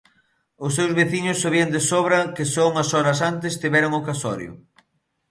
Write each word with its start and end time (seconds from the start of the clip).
Os 0.65 0.71
seus 0.77 0.95
veciños 0.99 1.41
sabían 1.43 1.73
de 1.75 1.81
sobra 1.91 2.19
que 2.35 2.45
só 2.53 2.63
unhas 2.71 2.89
horas 2.95 3.19
antes 3.31 3.53
tiveran 3.61 3.97
o 3.99 4.05
casorio; 4.07 4.53